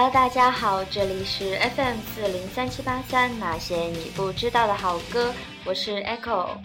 [0.00, 5.30] Hello，大家好，这里是 FM 四零三七八三，那些你不知道的好歌，
[5.62, 6.56] 我是 Echo。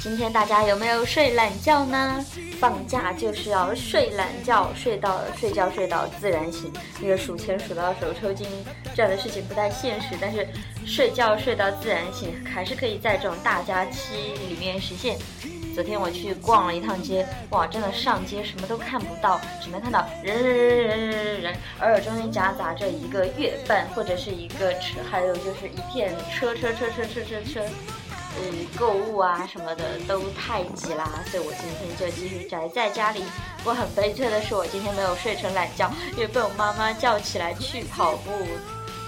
[0.00, 2.26] 今天大家有没有睡懒觉呢？
[2.58, 6.72] 放假就是要睡懒觉，睡到睡觉睡到自然醒。
[7.00, 8.48] 那个数钱数到手抽筋
[8.96, 10.48] 这样的事情不太现实，但是
[10.84, 15.16] 睡觉睡到自然醒还是可以在这种大假期里面实现。
[15.76, 27.62] 昨天我去逛了一趟街，哇，真的上街什么都看不到，只能看到人人人人人人人，偶尔中间夹杂着一个月份或者是一个车，还有就是一片车车车车车车车，
[28.40, 33.22] 嗯，购物啊什么的都太挤啦，所以我今天就继续宅在家里。
[33.62, 38.32] 我很悲催的是，我今天没有睡成懒觉，因为被我妈妈叫起来去跑步。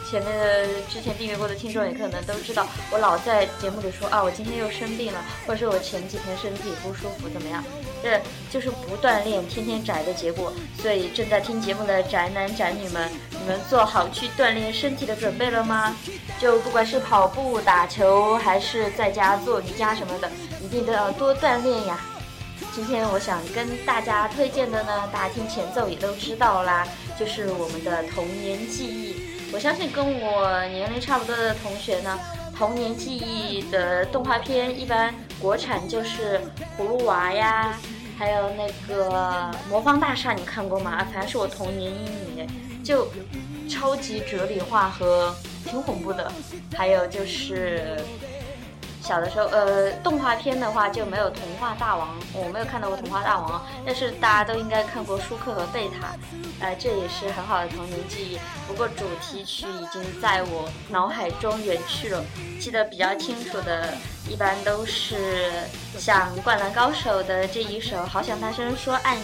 [0.09, 7.63] 前面的之前订阅过的听众也可能都知道，我老在节目里说啊，我今天又生病了，或者是我前几天身体不舒服，怎么样？
[8.03, 8.19] 这
[8.51, 10.51] 就是不锻炼，天天宅的结果。
[10.81, 15.95] 所以正在听节目的宅男宅女们，你们做好去锻炼身体的准备了吗？
[16.41, 20.31] 就不管是跑步、打球，还是在家做瑜伽什么的，
[20.65, 22.01] 一定都要多锻炼呀。
[22.75, 26.87] 今天我想跟大家推荐的呢，大家听前奏也都知道啦，
[27.19, 29.18] 就是我们的童年记忆。
[29.53, 32.19] 我相信跟我年龄差不多的同学呢，
[32.57, 36.41] 童年记忆的动画片一般国产就是
[36.77, 37.79] 葫芦娃呀，
[38.19, 40.99] 还有那个魔方大厦，你看过吗？
[41.13, 43.09] 反正是我童年阴影，就
[43.69, 46.31] 超级哲理化和挺恐怖的，
[46.77, 47.97] 还有就是。
[49.09, 56.15] 小的时候，呃，动画片的话就没有《童话大王》，我没有看到过《童话大王》，但是大家都应该看过舒克和贝塔，
[56.61, 58.39] 呃，这也是很好的童年记忆。
[58.67, 62.23] 不过主题曲已经在我脑海中远去了，
[62.61, 63.95] 记得比较清楚的，
[64.29, 65.65] 一般都是
[65.97, 69.23] 像《灌篮高手》的这一首《好想大声说爱你》，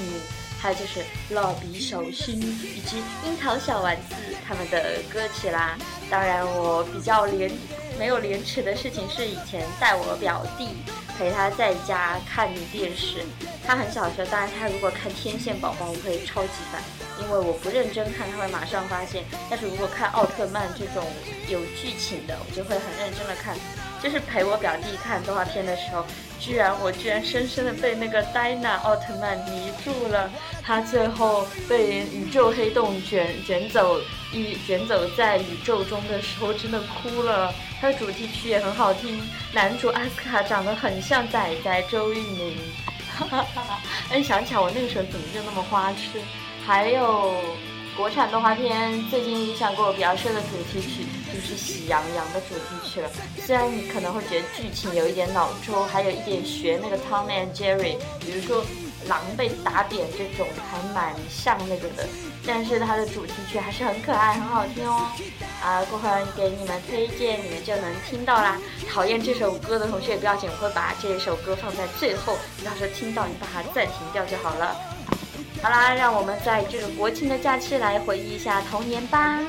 [0.62, 2.40] 还有就是《蜡笔小新》
[2.74, 2.96] 以及
[3.26, 4.14] 《樱桃小丸子》
[4.48, 5.76] 他们的歌曲啦。
[6.10, 7.50] 当然，我比较连。
[7.98, 10.68] 没有廉耻的事情是以前带我表弟
[11.16, 13.24] 陪他在家看电视，
[13.64, 16.82] 他很小的时候，当然他如果看天线宝宝，我会超级烦，
[17.20, 19.24] 因为我不认真看，他会马上发现。
[19.48, 21.06] 但是如果看奥特曼这种
[21.48, 23.56] 有剧情的，我就会很认真的看。
[24.04, 26.04] 就是陪我表弟看动画片的时候，
[26.38, 30.30] 居然我居然深深的被那个戴娜奥特曼迷住了。
[30.62, 33.98] 他最后被宇宙黑洞卷卷走，
[34.30, 37.50] 一卷走在宇宙中的时候，真的哭了。
[37.80, 39.22] 他的主题曲也很好听，
[39.54, 42.58] 男主阿斯卡长得很像仔仔周渝民。
[43.16, 43.80] 哈哈哈！
[44.10, 46.20] 哎，想起来我那个时候怎么就那么花痴？
[46.66, 47.32] 还有。
[47.96, 53.08] 国产动画片最近印象给我比较深的主题曲就是《喜羊羊》的主题曲了。
[53.38, 58.64] 虽然你可能会觉得剧情有一点脑抽，还有一点学那个 Tom and Jerry，比如说
[59.06, 62.06] 狼被打扁这种，还蛮像那个的。
[62.46, 65.08] 但是它的主题曲还是很可爱，很好听哦。
[65.62, 68.60] 啊，过会儿给你们推荐，你们就能听到啦。
[68.92, 74.76] 讨厌这首歌的同学也不要紧，我会把这首歌放在最后，到时候听到你把它暂停掉就好了。
[75.64, 79.40] 好啦，让我们在这个国庆的假期来回忆一下童年吧。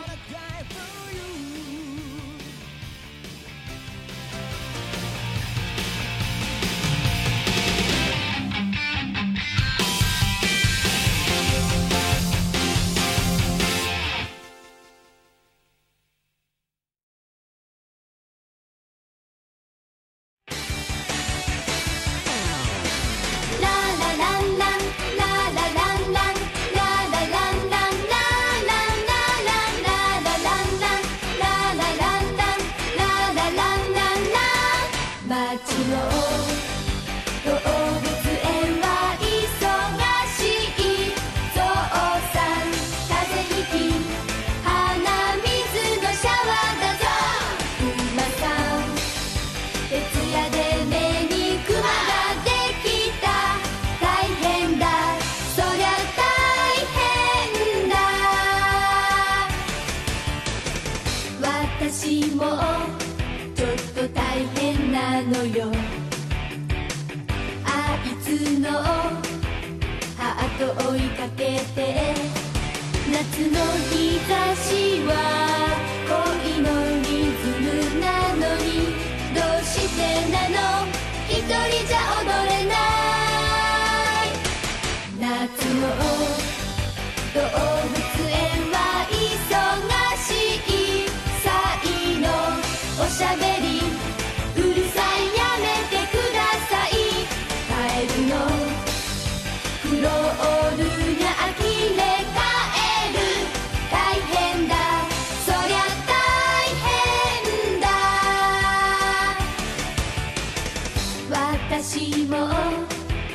[112.15, 112.47] ちも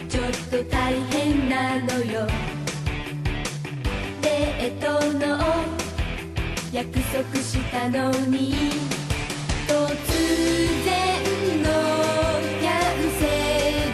[0.08, 2.26] ちょっと大変なのよ。
[4.22, 4.86] デート
[5.18, 5.22] の
[6.72, 8.70] 約束したのに。
[9.68, 9.74] 突
[10.84, 10.88] 然
[11.62, 11.68] の
[12.58, 13.22] キャンセ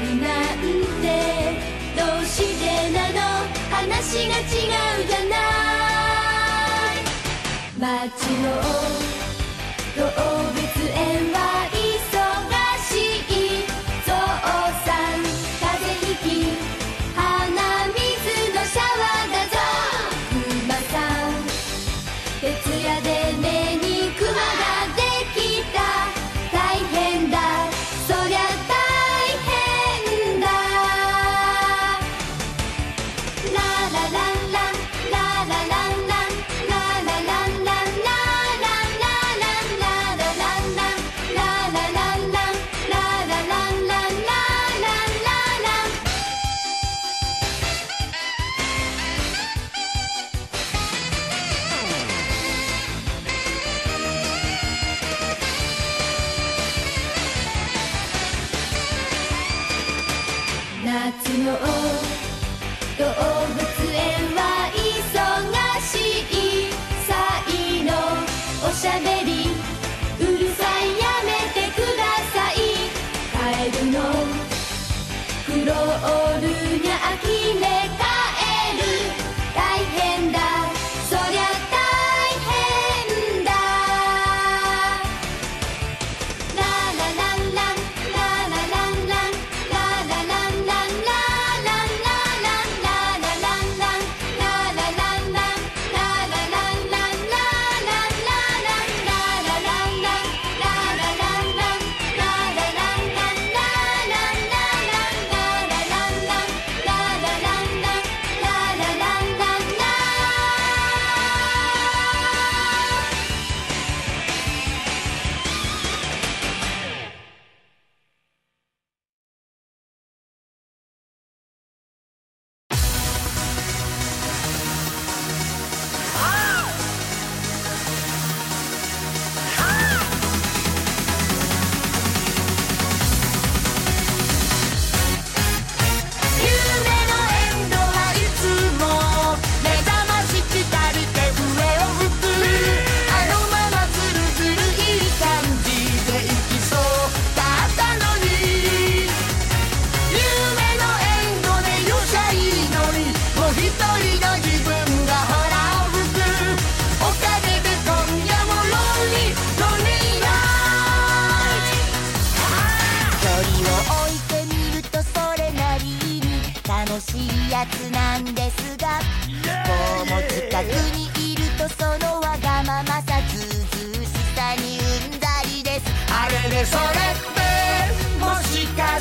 [0.03, 0.63] ルなん
[1.03, 1.05] て
[1.97, 2.63] どうして
[2.93, 3.19] なの？
[3.73, 5.35] 話が違うじゃな
[7.75, 8.09] い。
[8.09, 8.15] 街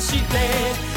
[0.00, 0.95] して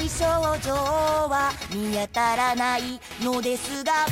[0.00, 0.24] い症
[0.64, 4.06] 状は見当たらないのですが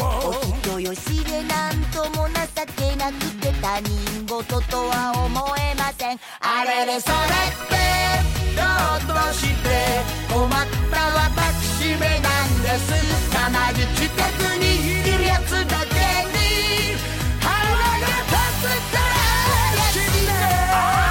[0.00, 0.32] お
[0.62, 2.34] 人よしでなんとも情
[2.76, 6.18] けなくて他人事とは思えません。
[6.40, 7.18] あれれそれっ
[7.68, 7.76] て
[8.56, 10.50] どうとして困っ
[10.90, 13.30] た私めなんです。
[13.32, 14.64] たまに近くに
[14.98, 15.94] いるやつだけ
[16.26, 16.36] に
[17.40, 17.48] 腹
[18.00, 19.14] が立つから
[19.76, 19.94] やし
[20.26, 21.07] ね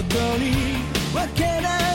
[0.00, 0.76] ことに
[1.14, 1.89] わけない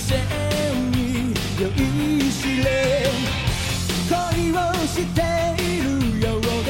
[0.00, 2.68] 線に酔いしれ
[4.08, 5.18] 恋をして
[5.62, 5.86] いる
[6.20, 6.68] ようで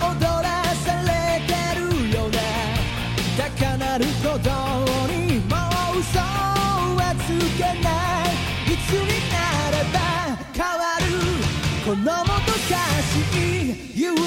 [0.00, 0.46] 踊ら
[0.84, 1.08] され
[1.46, 1.82] てる
[2.14, 2.36] ような
[3.36, 4.50] 高鳴る鼓動
[5.08, 5.16] に
[5.48, 5.56] も
[5.94, 8.72] う嘘はつけない。
[8.72, 9.36] いつにな
[9.70, 9.96] れば
[10.52, 11.02] 変わる
[11.84, 12.04] このも
[12.46, 14.00] どかしい。
[14.00, 14.20] 友情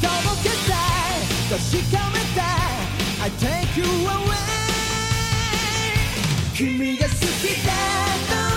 [0.00, 0.10] 届
[0.42, 1.20] けたい。
[1.50, 1.60] 確
[1.92, 3.24] かめたい。
[3.24, 4.61] I take you away
[6.54, 8.51] 君が好きだと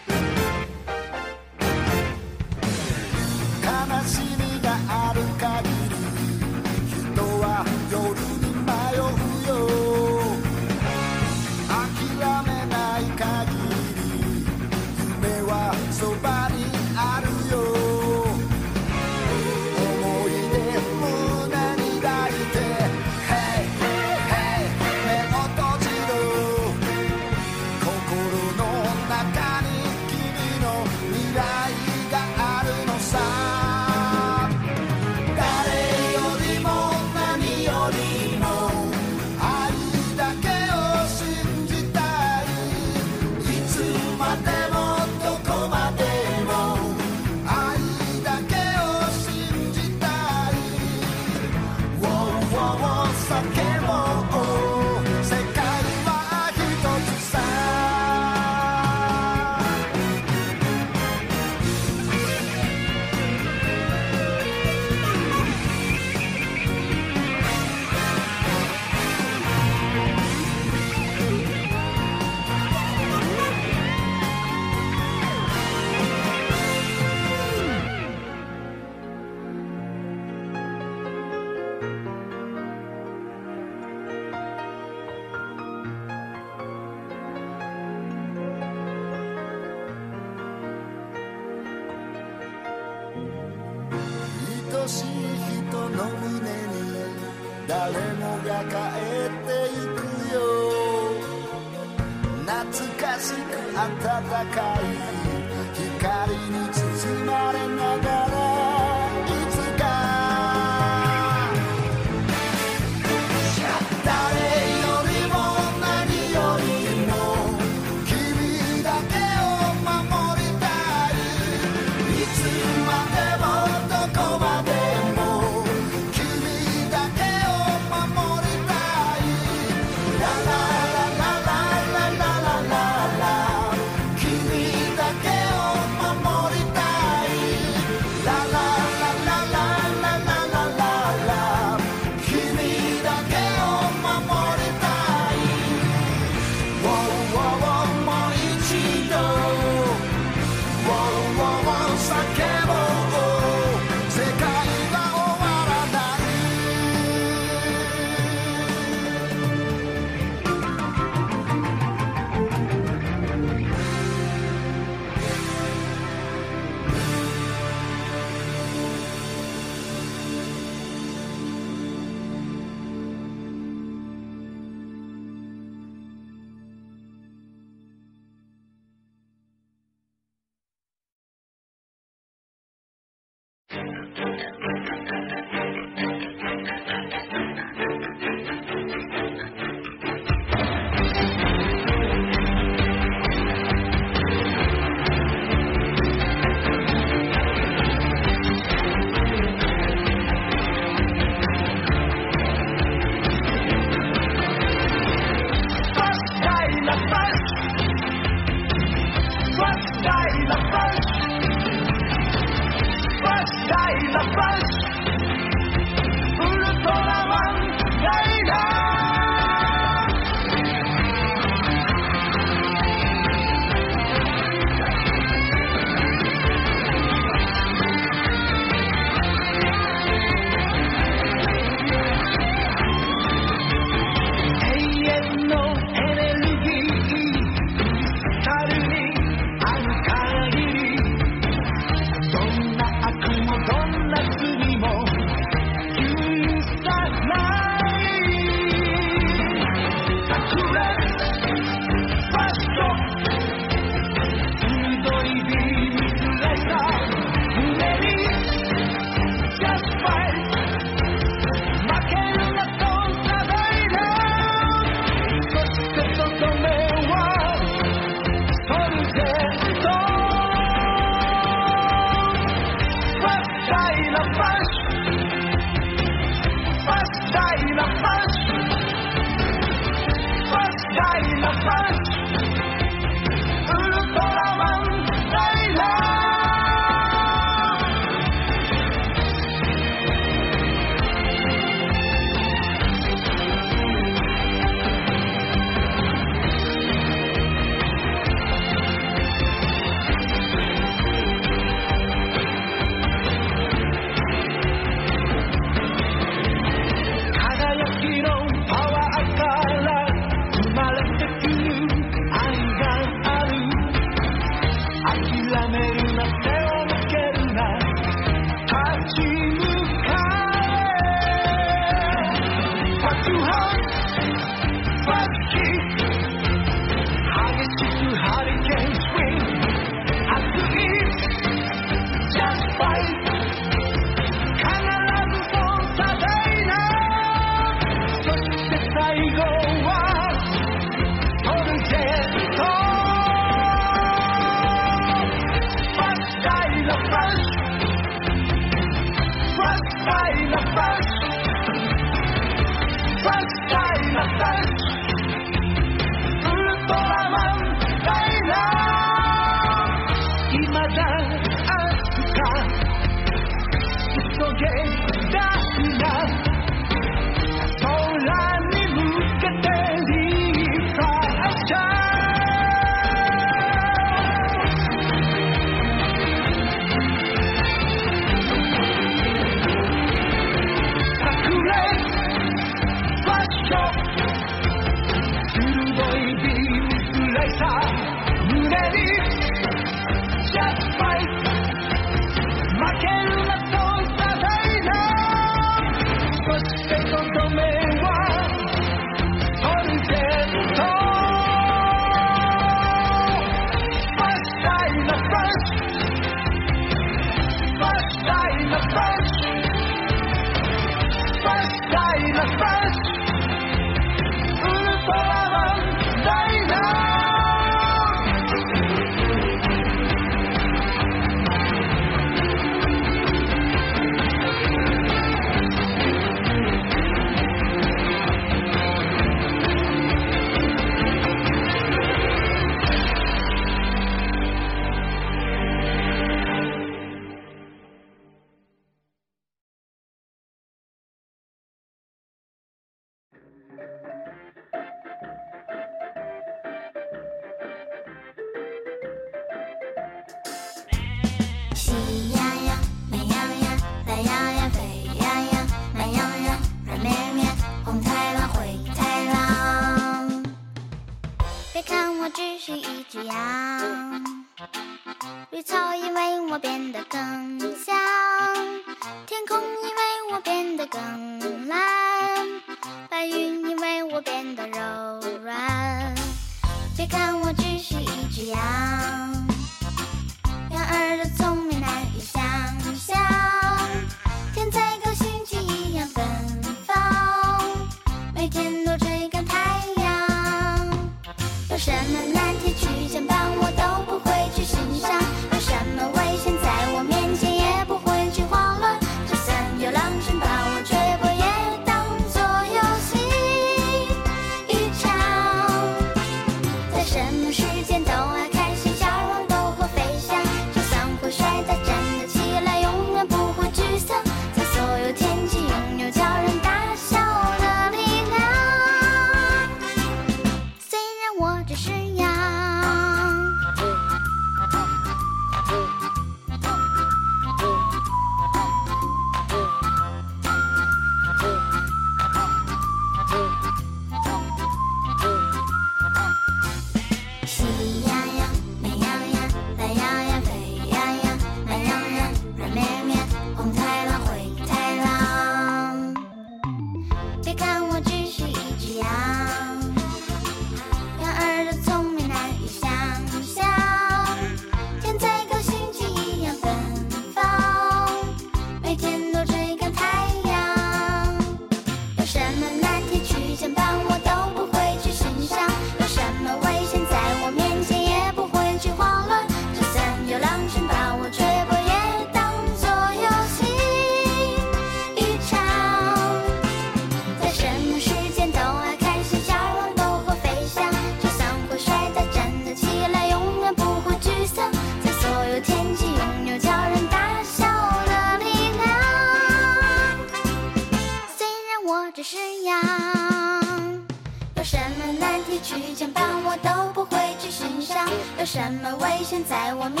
[599.43, 600.00] 在我面